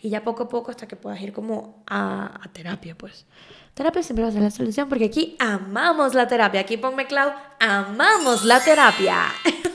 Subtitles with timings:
[0.00, 3.26] y ya poco a poco hasta que puedas ir como a, a terapia, pues.
[3.74, 6.60] Terapia siempre va a ser la solución porque aquí amamos la terapia.
[6.60, 9.24] Aquí ponme Clau, amamos la terapia.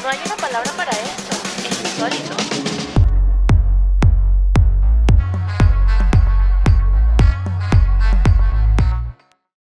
[0.00, 1.36] No hay una palabra para esto.
[1.68, 2.34] Es insólito.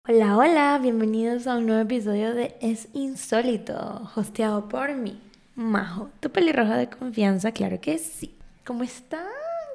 [0.06, 5.18] Hola, hola, bienvenidos a un nuevo episodio de Es Insólito, hosteado por mí,
[5.56, 8.34] Majo, tu pelirroja de confianza, claro que sí.
[8.66, 9.26] ¿Cómo están?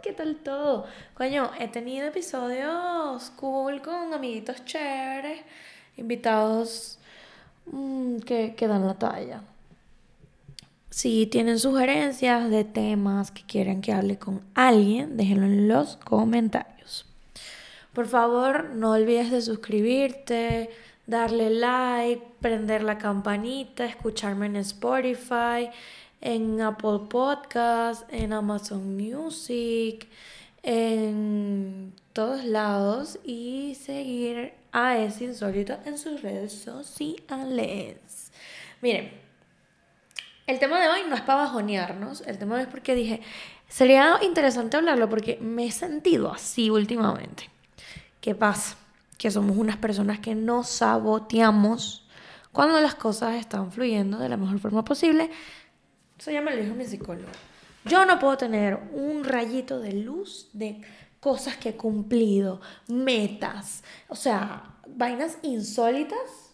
[0.04, 0.86] ¿Qué tal todo?
[1.14, 5.40] Coño, he tenido episodios cool con amiguitos chéveres,
[5.96, 7.00] invitados
[7.72, 9.42] mm, que, que dan la talla.
[10.90, 17.06] Si tienen sugerencias de temas que quieren que hable con alguien, déjenlo en los comentarios.
[17.94, 20.72] Por favor, no olvides de suscribirte,
[21.10, 25.70] darle like, prender la campanita, escucharme en Spotify,
[26.22, 30.08] en Apple Podcast, en Amazon Music,
[30.62, 38.32] en todos lados y seguir a ese insólito en sus redes sociales.
[38.82, 39.12] Miren,
[40.46, 43.22] el tema de hoy no es para bajonearnos, el tema es porque dije,
[43.68, 47.50] sería interesante hablarlo porque me he sentido así últimamente.
[48.22, 48.79] ¿Qué pasa?
[49.20, 52.08] Que somos unas personas que no saboteamos
[52.52, 55.30] cuando las cosas están fluyendo de la mejor forma posible.
[56.18, 57.30] Eso ya me lo dijo mi psicólogo.
[57.86, 60.82] Yo no puedo tener un rayito de luz de
[61.20, 66.49] cosas que he cumplido, metas, o sea, vainas insólitas,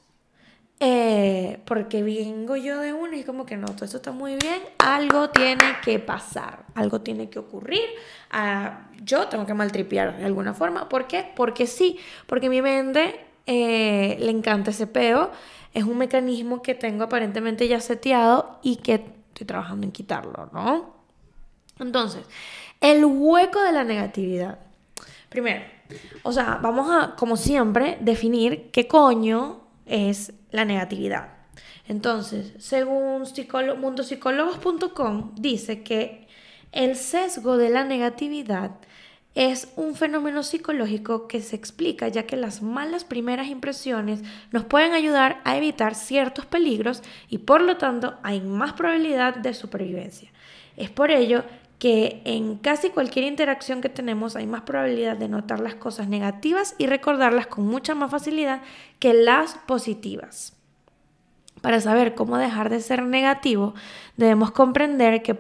[0.80, 4.62] eh, porque vengo yo de una y como que no, todo eso está muy bien,
[4.78, 7.84] algo tiene que pasar, algo tiene que ocurrir,
[8.32, 11.32] ah, yo tengo que maltripear de alguna forma, ¿por qué?
[11.36, 15.32] Porque sí, porque mi mente eh, le encanta ese peo,
[15.74, 18.96] es un mecanismo que tengo aparentemente ya seteado y que
[19.30, 20.96] estoy trabajando en quitarlo, ¿no?
[21.80, 22.26] Entonces,
[22.82, 24.60] el hueco de la negatividad.
[25.30, 25.66] Primero,
[26.24, 31.30] o sea, vamos a, como siempre, definir qué coño es la negatividad.
[31.88, 33.24] Entonces, según
[33.80, 36.28] mundopsicólogos.com, dice que
[36.72, 38.72] el sesgo de la negatividad
[39.36, 44.22] es un fenómeno psicológico que se explica ya que las malas primeras impresiones
[44.52, 49.54] nos pueden ayudar a evitar ciertos peligros y por lo tanto hay más probabilidad de
[49.54, 50.32] supervivencia.
[50.78, 51.44] Es por ello
[51.80, 56.76] que en casi cualquier interacción que tenemos hay más probabilidad de notar las cosas negativas
[56.78, 58.62] y recordarlas con mucha más facilidad
[59.00, 60.54] que las positivas.
[61.62, 63.74] Para saber cómo dejar de ser negativo,
[64.18, 65.38] debemos comprender que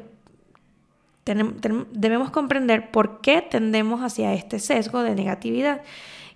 [1.91, 5.81] debemos comprender por qué tendemos hacia este sesgo de negatividad.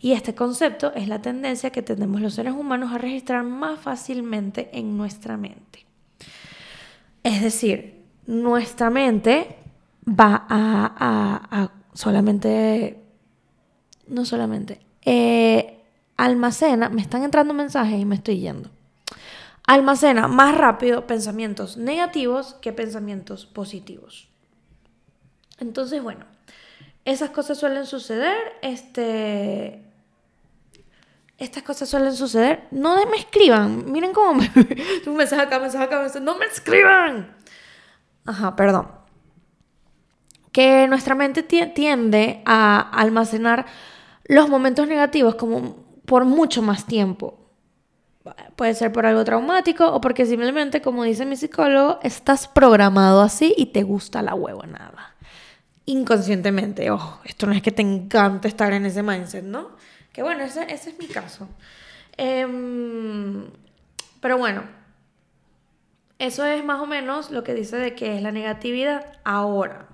[0.01, 4.69] Y este concepto es la tendencia que tenemos los seres humanos a registrar más fácilmente
[4.73, 5.85] en nuestra mente.
[7.23, 9.58] Es decir, nuestra mente
[10.09, 13.01] va a, solamente,
[14.07, 15.83] no solamente, eh,
[16.17, 18.69] almacena, me están entrando mensajes y me estoy yendo.
[19.67, 24.27] Almacena más rápido pensamientos negativos que pensamientos positivos.
[25.59, 26.25] Entonces, bueno,
[27.05, 29.85] esas cosas suelen suceder, este...
[31.37, 32.67] Estas cosas suelen suceder.
[32.71, 33.89] No me escriban.
[33.89, 34.51] Miren cómo me...
[35.07, 36.23] Un mensaje acá, mensaje acá, mensaje...
[36.23, 37.33] No me escriban.
[38.25, 38.98] Ajá, perdón.
[40.51, 43.65] Que nuestra mente tiende a almacenar
[44.25, 47.35] los momentos negativos como por mucho más tiempo.
[48.55, 53.53] Puede ser por algo traumático o porque simplemente, como dice mi psicólogo, estás programado así
[53.57, 55.15] y te gusta la nada
[55.89, 56.91] inconscientemente.
[56.91, 59.71] Ojo, esto no es que te encante estar en ese mindset, ¿no?
[60.13, 61.49] Que bueno, ese, ese es mi caso.
[62.15, 63.45] Em,
[64.21, 64.63] pero bueno,
[66.19, 69.87] eso es más o menos lo que dice de que es la negatividad ahora.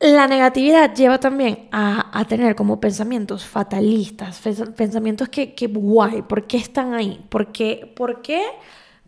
[0.00, 4.40] La negatividad lleva también a, tener como pensamientos fatalistas,
[4.76, 7.24] pensamientos que, guay, ¿por qué están ahí?
[7.28, 8.46] ¿Por qué, por qué,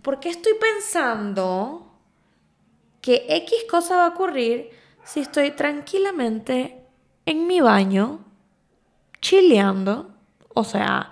[0.02, 1.92] por qué estoy pensando
[3.00, 4.70] que X cosa va a ocurrir
[5.04, 6.82] si estoy tranquilamente
[7.24, 8.24] en mi baño,
[9.20, 10.10] chileando,
[10.54, 11.10] o sea,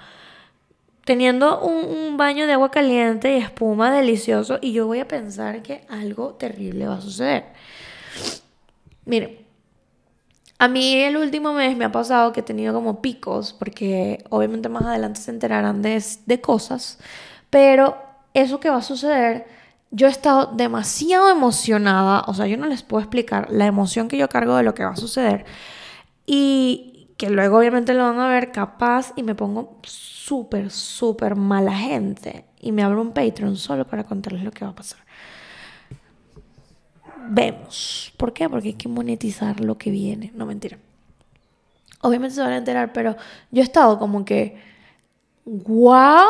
[1.05, 5.87] teniendo un, baño de agua caliente y espuma delicioso y yo voy a pensar que
[5.89, 7.45] algo terrible va a suceder.
[9.05, 9.48] Miren,
[10.59, 14.69] a mí el último mes me ha pasado que he tenido como picos, porque obviamente
[14.69, 16.99] más adelante se enterarán de, de cosas,
[17.51, 17.97] pero
[18.35, 19.47] eso que va a suceder
[19.91, 24.19] yo he estado demasiado emocionada, o sea, yo no les puedo explicar la emoción que
[24.19, 25.47] yo cargo de lo que va a suceder
[26.27, 31.75] y que luego obviamente lo van a ver capaz y me pongo súper, súper mala
[31.75, 35.01] gente y me abro un Patreon solo para contarles lo que va a pasar.
[37.29, 38.13] Vemos.
[38.17, 38.49] ¿Por qué?
[38.49, 40.33] Porque hay que monetizar lo que viene.
[40.35, 40.79] No, mentira.
[42.01, 43.17] Obviamente se van a enterar, pero
[43.51, 44.61] yo he estado como que,
[45.45, 46.27] wow,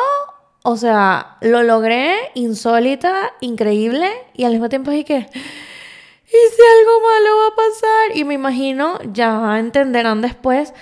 [0.62, 7.00] o sea, lo logré, insólita, increíble, y al mismo tiempo es que, ¿y si algo
[7.00, 8.16] malo va a pasar?
[8.16, 10.72] Y me imagino, ya entenderán después,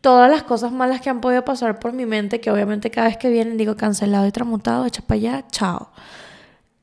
[0.00, 3.16] todas las cosas malas que han podido pasar por mi mente, que obviamente cada vez
[3.16, 5.90] que vienen digo cancelado y tramutado, echa para allá, chao.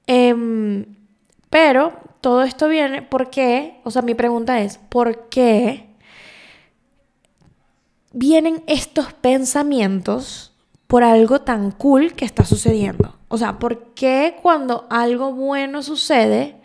[0.07, 0.85] Em,
[1.49, 5.89] pero todo esto viene porque, o sea, mi pregunta es, ¿por qué
[8.11, 10.53] vienen estos pensamientos
[10.87, 13.15] por algo tan cool que está sucediendo?
[13.29, 16.55] O sea, ¿por qué cuando algo bueno sucede,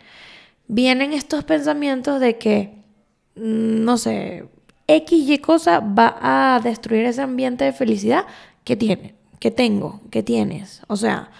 [0.67, 2.83] vienen estos pensamientos de que,
[3.35, 4.47] mm, no sé,
[4.87, 8.25] X y cosa va a destruir ese ambiente de felicidad
[8.63, 10.81] que tiene, que tengo, que tienes?
[10.87, 11.31] O sea,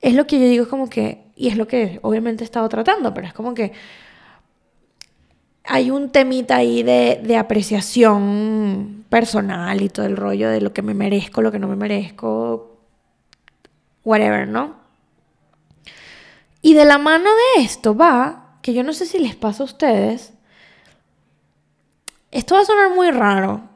[0.00, 2.68] es lo que yo digo, es como que, y es lo que obviamente he estado
[2.68, 3.72] tratando, pero es como que
[5.64, 10.82] hay un temita ahí de, de, apreciación personal y todo el rollo de lo que
[10.82, 12.78] me merezco, lo que no me merezco,
[14.04, 14.76] whatever, ¿no?
[16.62, 19.66] Y de la mano de esto va, que yo no sé si les pasa a
[19.66, 20.32] ustedes,
[22.30, 23.67] esto va a sonar muy raro,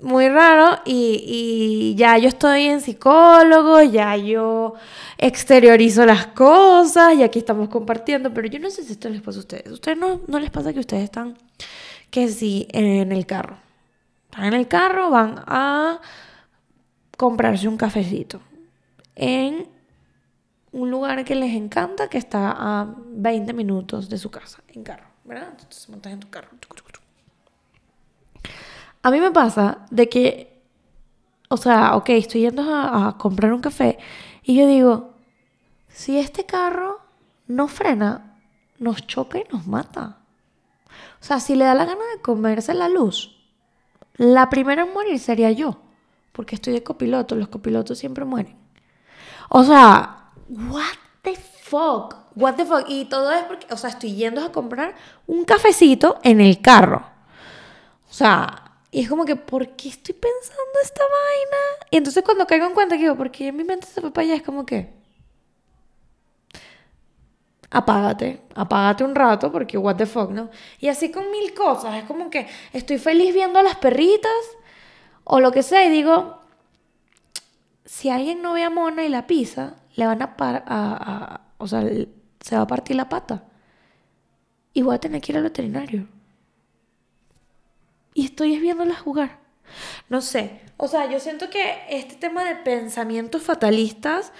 [0.00, 4.74] muy raro y, ya yo estoy en psicólogo, ya yo
[5.18, 9.38] exteriorizo las cosas y aquí estamos compartiendo, pero yo no sé si esto les pasa
[9.38, 9.72] a ustedes.
[9.72, 11.36] ¿Ustedes no, no les pasa que ustedes están,
[12.10, 13.58] que sí, en el carro?
[14.30, 16.00] Están en el carro, van a
[17.16, 18.40] comprarse un cafecito
[19.14, 19.68] en
[20.72, 25.06] un lugar que les encanta, que está a 20 minutos de su casa, en carro,
[25.24, 25.48] ¿verdad?
[25.52, 26.50] Entonces montas en tu carro.
[29.06, 30.60] A mí me pasa de que,
[31.48, 33.98] o sea, ok, estoy yendo a, comprar un café
[34.42, 35.14] y yo digo,
[35.86, 36.98] si este carro
[37.46, 38.36] no frena,
[38.80, 40.18] nos choca y nos mata.
[41.20, 43.36] O sea, si le da la gana de comerse la luz,
[44.16, 45.78] la primera en morir sería yo,
[46.32, 48.56] porque estoy de copiloto, los copilotos siempre mueren.
[49.50, 54.16] O sea, what the fuck, what the fuck, y todo es porque, o sea, estoy
[54.16, 54.96] yendo a comprar
[55.28, 57.06] un cafecito en el carro.
[58.10, 58.65] O sea,
[58.96, 61.86] y es como que, ¿por qué estoy pensando esta vaina?
[61.90, 64.32] Y entonces cuando caigo en cuenta que digo, ¿por qué mi mente se fue para?
[64.32, 64.88] Es como que,
[67.68, 70.48] apágate, apágate un rato porque what the fuck, ¿no?
[70.80, 74.32] Y así con mil cosas, es como que estoy feliz viendo a las perritas
[75.24, 76.40] o lo que sea y digo,
[77.84, 81.82] si alguien no ve a Mona y la pisa, le van a, a o sea,
[82.40, 83.44] se va a partir la pata.
[84.72, 86.15] Y voy a tener que ir al veterinario
[88.16, 89.38] y estoy viéndola jugar.
[90.08, 94.32] No sé, o sea, yo siento que este tema de pensamientos fatalistas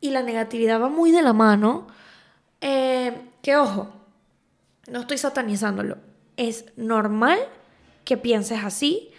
[0.00, 1.88] y la negatividad va muy de la mano.
[2.60, 3.12] Eh,
[3.42, 3.92] que ojo,
[4.88, 5.98] no estoy satanizándolo.
[6.36, 7.40] Es normal
[8.04, 9.10] que pienses así.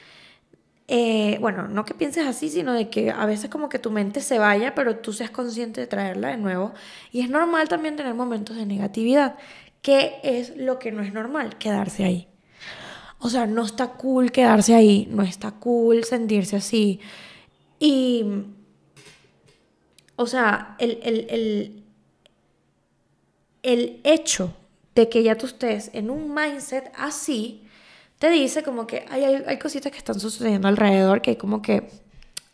[0.87, 4.21] Eh, bueno, no que pienses así, sino de que a veces como que tu mente
[4.21, 6.73] se vaya, pero tú seas consciente de traerla de nuevo.
[7.11, 9.35] Y es normal también tener momentos de negatividad.
[9.81, 11.57] ¿Qué es lo que no es normal?
[11.57, 12.29] Quedarse ahí.
[13.19, 16.99] O sea, no está cool quedarse ahí, no está cool sentirse así.
[17.79, 18.25] Y,
[20.15, 21.83] o sea, el, el,
[23.63, 24.53] el, hecho
[24.93, 27.67] de que ya tú estés en un mindset así,
[28.19, 31.89] te dice como que hay, hay, cositas que están sucediendo alrededor que hay como que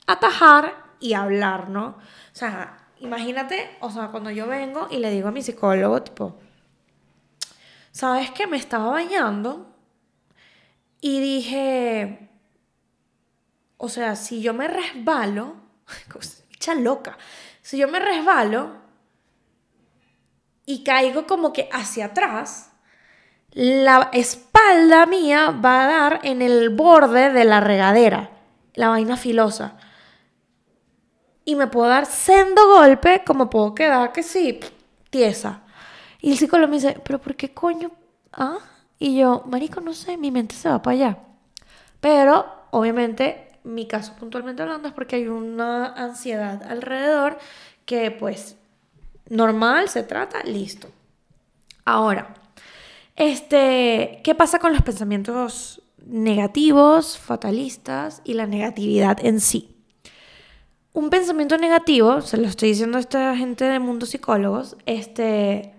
[0.07, 1.87] atajar y hablar, ¿no?
[1.87, 6.39] O sea, imagínate, o sea, cuando yo vengo y le digo a mi psicólogo, tipo,
[7.91, 9.70] ¿sabes que me estaba bañando?
[11.01, 12.29] Y dije,
[13.77, 15.55] o sea, si yo me resbalo,
[16.53, 17.17] echa loca,
[17.61, 18.79] si yo me resbalo
[20.65, 22.71] y caigo como que hacia atrás,
[23.51, 28.29] la espalda mía va a dar en el borde de la regadera,
[28.75, 29.77] la vaina filosa.
[31.43, 34.59] Y me puedo dar sendo golpe, como puedo quedar que sí,
[35.09, 35.63] tiesa.
[36.21, 37.91] Y el psicólogo me dice, pero ¿por qué coño?
[38.31, 38.59] ¿Ah?
[39.01, 41.17] Y yo, marico, no sé, mi mente se va para allá.
[42.01, 47.39] Pero, obviamente, mi caso puntualmente hablando es porque hay una ansiedad alrededor
[47.85, 48.57] que, pues,
[49.27, 50.87] normal, se trata, listo.
[51.83, 52.35] Ahora,
[53.15, 59.75] este, ¿qué pasa con los pensamientos negativos, fatalistas y la negatividad en sí?
[60.93, 65.73] Un pensamiento negativo, se lo estoy diciendo a esta gente de mundo psicólogos, este,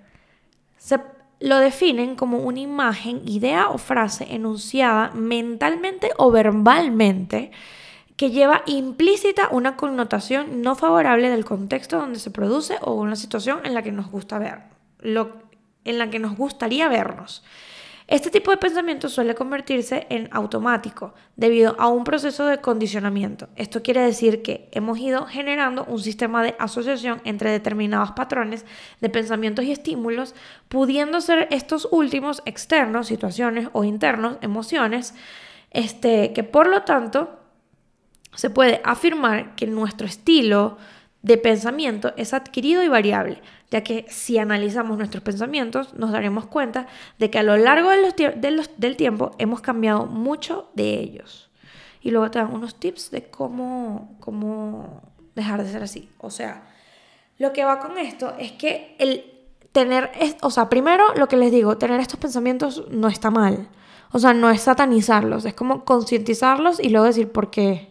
[0.77, 0.99] se,
[1.43, 7.51] lo definen como una imagen, idea o frase enunciada mentalmente o verbalmente
[8.17, 13.61] que lleva implícita una connotación no favorable del contexto donde se produce o una situación
[13.65, 14.61] en la que nos gusta ver.
[15.85, 17.43] En la que nos gustaría vernos.
[18.09, 23.49] Este tipo de pensamiento suele convertirse en automático debido a un proceso de condicionamiento.
[23.57, 28.67] Esto quiere decir que hemos ido generando un sistema de asociación entre determinados patrones
[29.01, 30.35] de pensamientos y estímulos,
[30.69, 35.15] pudiendo ser estos últimos externos, situaciones o internos, emociones,
[35.71, 37.39] este, que por lo tanto
[38.35, 40.77] se puede afirmar que nuestro estilo
[41.23, 43.43] de pensamiento es adquirido y variable,
[43.73, 46.87] ya que si analizamos nuestros pensamientos nos daremos cuenta
[47.19, 51.51] de que a lo largo del tiempo hemos cambiado mucho de ellos.
[52.03, 55.01] Y luego te dan unos tips de cómo, cómo
[55.35, 56.11] dejar de ser así.
[56.19, 56.65] O sea,
[57.39, 59.25] lo que va con esto es que el
[59.73, 60.11] tener,
[60.43, 63.69] o sea, primero lo que les digo, tener estos pensamientos no está mal.
[64.13, 67.91] O sea, no es satanizarlos, es como concientizarlos y luego decir por qué.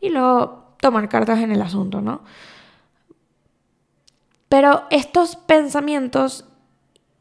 [0.00, 2.22] Y luego tomar cartas en el asunto, ¿no?
[4.52, 6.44] Pero estos pensamientos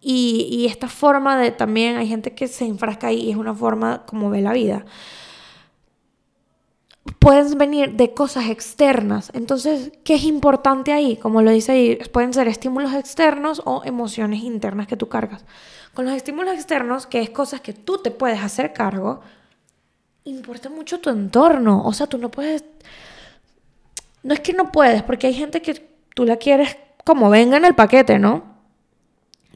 [0.01, 4.05] y, esta forma de también, hay gente que se enfrasca ahí y es una forma
[4.05, 4.83] como ve la vida,
[7.19, 9.31] pueden venir de cosas externas.
[9.33, 11.15] Entonces, ¿qué es importante ahí?
[11.15, 15.45] Como lo dice ahí, pueden ser estímulos externos o emociones internas que tú cargas.
[15.93, 19.21] Con los estímulos externos, que es cosas que tú te puedes hacer cargo,
[20.25, 21.81] importa mucho tu entorno.
[21.85, 22.65] O sea, tú no puedes
[24.21, 27.65] no es que no puedes, porque hay gente que tú la quieres como venga en
[27.65, 28.43] el paquete, ¿no?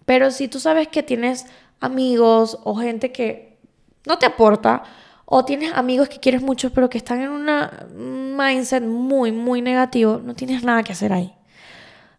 [0.05, 1.45] Pero si tú sabes que tienes
[1.79, 3.57] amigos o gente que
[4.05, 4.83] no te aporta,
[5.25, 10.21] o tienes amigos que quieres mucho pero que están en un mindset muy, muy negativo,
[10.23, 11.33] no tienes nada que hacer ahí.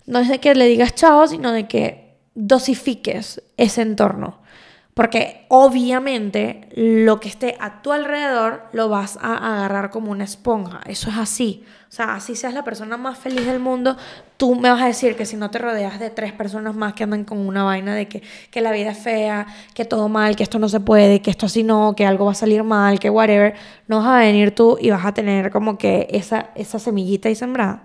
[0.07, 4.41] No es de que le digas chao, sino de que dosifiques ese entorno.
[4.97, 10.81] Porque obviamente lo que esté a tu alrededor lo vas a agarrar como una esponja.
[10.87, 11.67] Eso es así.
[11.91, 13.99] O sea, así seas la persona más feliz del mundo,
[14.39, 17.05] tú me vas a decir que si no te rodeas de tres personas más que
[17.05, 20.43] andan con una vaina de que, que la vida es fea, que todo mal, que
[20.43, 23.11] esto no se puede, que esto así no, que algo va a salir mal, que
[23.11, 23.53] whatever,
[23.89, 27.35] no vas a venir tú y vas a tener como que esa, esa semillita ahí
[27.35, 27.83] sembrada.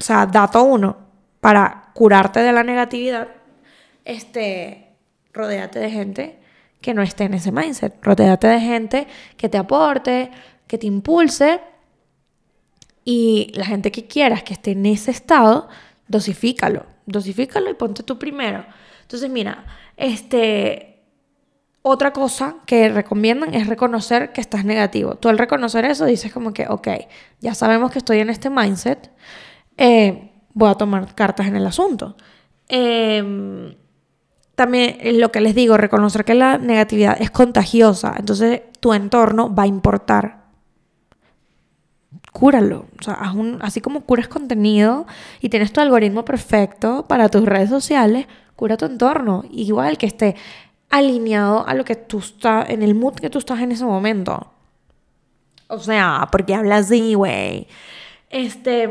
[0.00, 0.96] O sea, dato uno,
[1.40, 3.28] para curarte de la negatividad,
[4.06, 4.83] este
[5.34, 6.38] rodéate de gente
[6.80, 7.94] que no esté en ese mindset.
[8.02, 10.30] Rodéate de gente que te aporte,
[10.66, 11.60] que te impulse.
[13.04, 15.68] Y la gente que quieras que esté en ese estado,
[16.08, 16.86] dosifícalo.
[17.06, 18.64] Dosifícalo y ponte tú primero.
[19.02, 20.90] Entonces, mira, este.
[21.86, 25.16] Otra cosa que recomiendan es reconocer que estás negativo.
[25.16, 26.88] Tú al reconocer eso dices como que, ok,
[27.40, 29.10] ya sabemos que estoy en este mindset,
[29.76, 32.16] eh, voy a tomar cartas en el asunto.
[32.70, 33.76] Eh,
[34.54, 39.64] también lo que les digo, reconocer que la negatividad es contagiosa, entonces tu entorno va
[39.64, 40.44] a importar.
[42.32, 42.86] Cúralo.
[42.98, 43.18] O sea,
[43.60, 45.06] así como curas contenido
[45.40, 49.44] y tienes tu algoritmo perfecto para tus redes sociales, cura tu entorno.
[49.50, 50.34] Igual que esté
[50.90, 54.52] alineado a lo que tú estás, en el mood que tú estás en ese momento.
[55.68, 57.68] O sea, porque hablas así, güey.
[58.30, 58.88] Este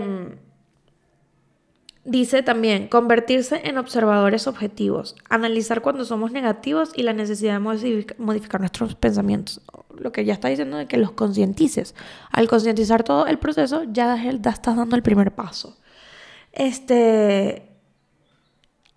[2.06, 8.60] Dice también, convertirse en observadores objetivos, analizar cuando somos negativos y la necesidad de modificar
[8.60, 9.62] nuestros pensamientos.
[9.98, 11.96] Lo que ya está diciendo de que los concientices.
[12.30, 15.78] Al concientizar todo el proceso, ya, estás dando el primer paso.
[16.52, 17.70] Este,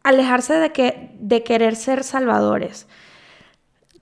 [0.02, 2.88] alejarse de, que, de querer ser salvadores.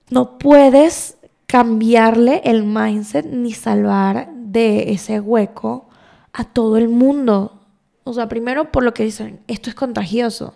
[0.09, 5.89] No puedes cambiarle el mindset ni salvar de ese hueco
[6.33, 7.61] a todo el mundo.
[8.05, 10.55] O sea, primero por lo que dicen, esto es contagioso.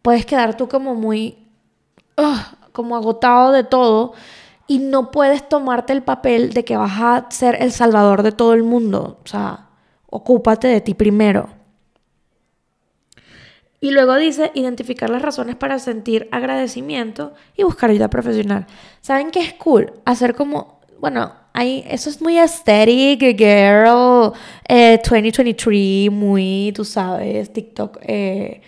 [0.00, 1.36] Puedes quedar tú como muy,
[2.72, 4.14] como agotado de todo
[4.68, 8.54] y no puedes tomarte el papel de que vas a ser el salvador de todo
[8.54, 9.18] el mundo.
[9.24, 9.70] O sea,
[10.06, 11.50] ocúpate de ti primero.
[13.80, 18.66] Y luego dice identificar las razones para sentir agradecimiento y buscar ayuda profesional.
[19.00, 19.94] ¿Saben qué es cool?
[20.04, 24.32] Hacer como, bueno, eso es muy aesthetic, girl,
[24.68, 28.60] 2023, eh, muy, tú sabes, TikTok, eh,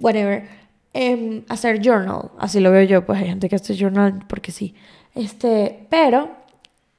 [0.00, 0.48] whatever.
[0.92, 4.74] Em, hacer journal, así lo veo yo, pues hay gente que hace journal porque sí.
[5.14, 6.30] Este, pero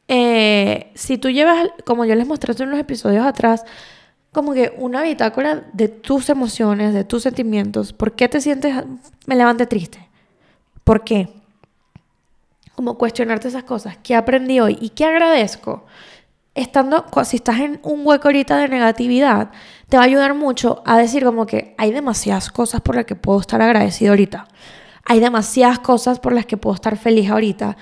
[0.07, 3.65] eh, si tú llevas, como yo les mostré en unos episodios atrás,
[4.31, 8.73] como que una bitácora de tus emociones, de tus sentimientos, ¿por qué te sientes,
[9.25, 10.07] me levante triste?
[10.83, 11.29] ¿Por qué?
[12.79, 13.97] Como cuestionarte esas cosas.
[14.01, 14.77] ¿Qué aprendí hoy?
[14.79, 15.85] ¿Y qué agradezco?
[16.55, 19.51] Estando, si estás en un hueco ahorita de negatividad,
[19.89, 23.17] te va a ayudar mucho a decir como que hay demasiadas cosas por las que
[23.17, 24.47] puedo estar agradecido ahorita.
[25.03, 27.75] Hay demasiadas cosas por las que puedo estar feliz ahorita.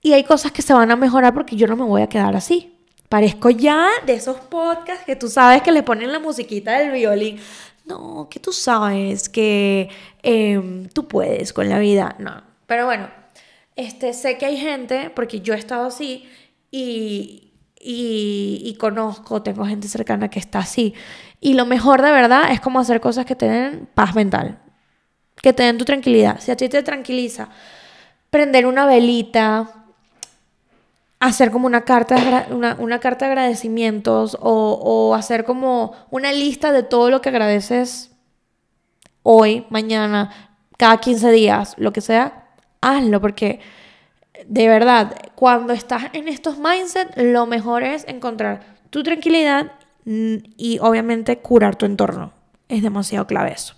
[0.00, 2.36] Y hay cosas que se van a mejorar porque yo no me voy a quedar
[2.36, 2.78] así.
[3.08, 7.40] Parezco ya de esos podcasts que tú sabes que le ponen la musiquita del violín.
[7.86, 9.88] no, que tú sabes, que
[10.22, 12.14] em, tú puedes con la vida.
[12.20, 13.08] No, pero bueno,
[13.76, 16.28] este, sé que hay gente, porque yo he estado así
[16.70, 20.94] y, y, y conozco, tengo gente cercana que está así.
[21.40, 24.58] Y lo mejor de verdad es como hacer cosas que te den paz mental,
[25.42, 26.40] que te den tu tranquilidad.
[26.40, 27.48] Si a ti te tranquiliza
[28.30, 29.68] prender una velita,
[31.20, 36.72] hacer como una carta, una, una carta de agradecimientos o, o hacer como una lista
[36.72, 38.10] de todo lo que agradeces
[39.22, 42.41] hoy, mañana, cada 15 días, lo que sea,
[42.82, 43.60] hazlo porque
[44.46, 49.72] de verdad, cuando estás en estos mindsets, lo mejor es encontrar tu tranquilidad
[50.04, 52.32] y obviamente curar tu entorno.
[52.68, 53.74] Es demasiado clave eso.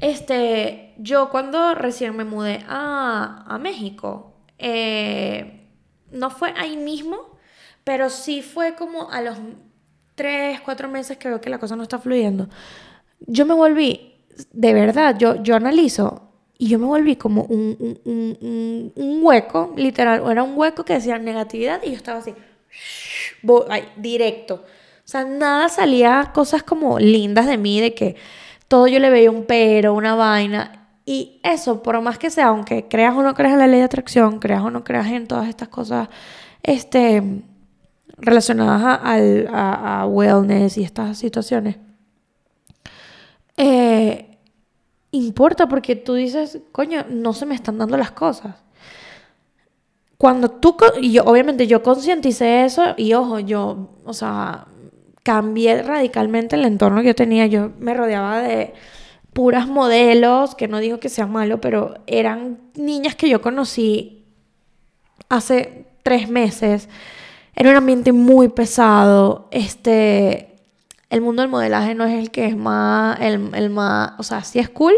[0.00, 5.68] Este, yo cuando recién me mudé a, a México, eh,
[6.10, 7.38] no fue ahí mismo,
[7.84, 9.38] pero sí fue como a los
[10.14, 12.48] tres, cuatro meses que veo que la cosa no está fluyendo.
[13.20, 14.14] Yo me volví,
[14.52, 16.25] de verdad, yo, yo analizo
[16.58, 21.18] y yo me volví como un, un, un, hueco, literal, era un hueco que decía
[21.18, 22.34] negatividad y yo estaba así,
[23.96, 24.54] directo.
[24.54, 28.16] O sea, nada salía cosas como lindas de mí, de que
[28.68, 30.88] todo yo le veía un pero, una vaina.
[31.04, 33.84] Y eso, por más que sea, aunque creas o no creas en la ley de
[33.84, 36.08] atracción, creas o no creas en todas estas cosas
[36.62, 37.22] este,
[38.18, 41.76] relacionadas a, a, wellness y estas situaciones,
[43.56, 44.25] eh,
[45.12, 48.56] importa porque tú dices, coño, no se me están dando las cosas.
[50.18, 54.66] Cuando tú, y yo, obviamente yo concienticé eso y ojo, yo, o sea,
[55.22, 58.72] cambié radicalmente el entorno que yo tenía, yo me rodeaba de
[59.32, 64.24] puras modelos, que no digo que sea malo, pero eran niñas que yo conocí
[65.28, 66.88] hace tres meses.
[67.54, 69.48] Era un ambiente muy pesado.
[69.50, 70.55] Este,
[71.10, 74.42] el mundo del modelaje no es el que es más, el, el más, o sea,
[74.42, 74.94] sí es cool,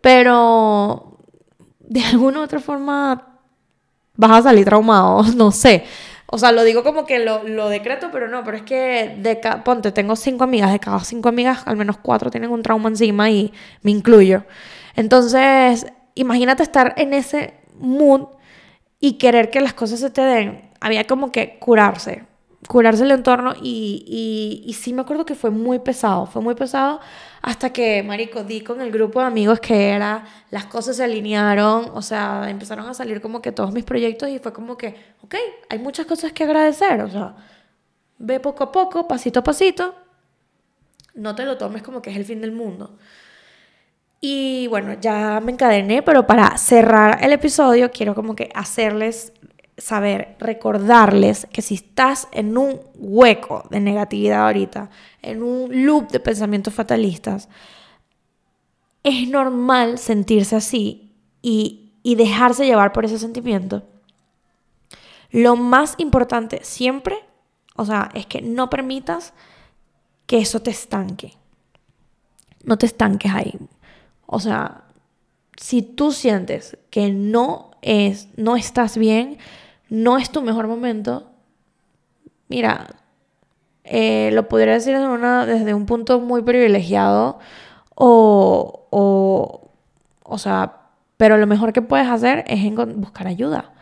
[0.00, 1.18] pero
[1.80, 3.38] de alguna u otra forma
[4.16, 5.84] vas a salir traumado, no sé.
[6.32, 9.40] O sea, lo digo como que lo, lo decreto, pero no, pero es que, de
[9.64, 13.30] ponte, tengo cinco amigas, de cada cinco amigas, al menos cuatro tienen un trauma encima
[13.30, 14.44] y me incluyo.
[14.94, 18.28] Entonces, imagínate estar en ese mood
[19.00, 20.70] y querer que las cosas se te den.
[20.80, 22.24] Había como que curarse,
[22.68, 27.00] curarse el entorno y, y, sí me acuerdo que fue muy pesado, fue muy pesado
[27.42, 31.90] hasta que, marico, di con el grupo de amigos que era, las cosas se alinearon,
[31.94, 35.36] o sea, empezaron a salir como que todos mis proyectos y fue como que, ok,
[35.70, 37.34] hay muchas cosas que agradecer, o sea,
[38.18, 39.94] ve poco a poco, pasito a pasito,
[41.14, 42.98] no te lo tomes como que es el fin del mundo.
[44.20, 49.32] Y bueno, ya me encadené, pero para cerrar el episodio quiero como que hacerles
[49.80, 54.90] saber, recordarles que si estás en un hueco de negatividad ahorita,
[55.22, 57.48] en un loop de pensamientos fatalistas,
[59.02, 61.12] es normal sentirse así
[61.42, 63.82] y, y dejarse llevar por ese sentimiento.
[65.30, 67.16] Lo más importante siempre,
[67.76, 69.32] o sea, es que no permitas
[70.26, 71.34] que eso te estanque.
[72.62, 73.58] No te estanques ahí.
[74.26, 74.84] O sea,
[75.56, 79.38] si tú sientes que no es, no estás bien,
[79.90, 81.30] no es tu mejor momento,
[82.48, 82.86] mira,
[83.84, 87.38] eh, lo podría decir desde un punto muy privilegiado
[87.94, 89.70] o, o,
[90.22, 90.76] o sea,
[91.16, 92.60] pero lo mejor que puedes hacer es
[92.96, 93.72] buscar ayuda.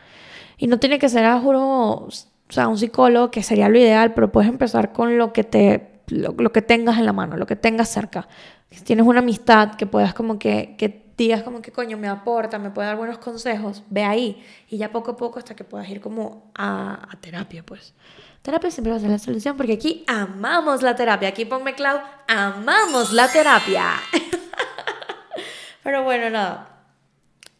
[0.56, 2.08] Y no tiene que ser, a juro, o
[2.48, 6.32] sea, un psicólogo, que sería lo ideal, pero puedes empezar con lo que te lo,
[6.32, 8.26] lo, que tengas en la mano, lo que tengas cerca.
[8.70, 12.58] Si tienes una amistad que puedas como que, que digas como que coño me aporta,
[12.58, 15.88] me puede dar buenos consejos, ve ahí y ya poco a poco hasta que puedas
[15.90, 17.92] ir como a, terapia, pues.
[18.40, 21.28] Terapia siempre va a ser la solución porque aquí amamos la terapia.
[21.28, 23.94] Aquí ponme Clau, amamos la terapia.
[25.82, 26.68] Pero bueno, nada.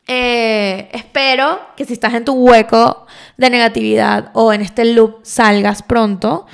[0.07, 5.83] Eh, espero que si estás en tu hueco de negatividad o en este loop salgas
[5.83, 6.47] pronto.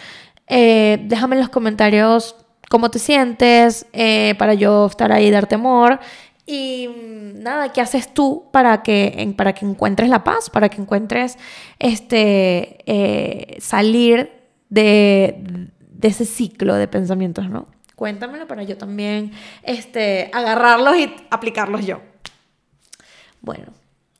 [0.47, 2.35] Eh, déjame en los comentarios
[2.71, 6.01] cómo te sientes eh, para yo estar ahí y darte amor.
[6.47, 10.81] Y mm, nada, ¿qué haces tú para que, para que encuentres la paz, para que
[10.81, 11.39] encuentres
[11.79, 14.31] este, eh, salir
[14.69, 15.71] de,
[16.03, 17.67] ese ciclo de pensamientos, ¿no?
[17.97, 22.01] Cuéntamelo para yo también este, agarrarlos y aplicarlos yo.
[23.41, 23.73] Bueno,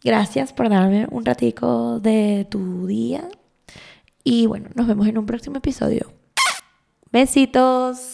[0.03, 3.29] gracias por darme un ratico de tu día.
[4.23, 6.11] Y bueno, nos vemos en un próximo episodio.
[7.11, 8.13] Besitos.